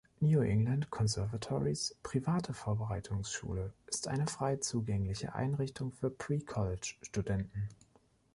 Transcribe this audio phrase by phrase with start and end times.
[0.19, 7.69] New England Conservatorys private Vorbereitungsschule ist eine frei zugängliche Einrichtung für Pre-College-Studenten.